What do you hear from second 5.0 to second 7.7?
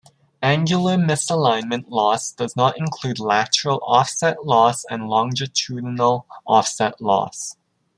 longitudinal offset loss.